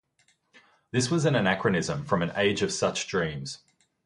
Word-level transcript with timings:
This 0.89 1.11
was 1.11 1.25
an 1.25 1.35
anachronism 1.35 2.05
from 2.05 2.23
an 2.23 2.31
age 2.35 2.63
of 2.63 2.73
such 2.73 3.05
dreams. 3.07 3.59